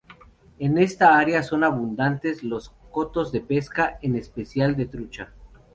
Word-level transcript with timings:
En 0.57 0.79
esta 0.79 1.15
área 1.15 1.43
son 1.43 1.63
abundantes 1.63 2.41
los 2.41 2.73
cotos 2.89 3.31
de 3.31 3.39
pesca, 3.41 3.99
en 4.01 4.15
especial 4.15 4.75
de 4.75 4.87
trucha. 4.87 5.29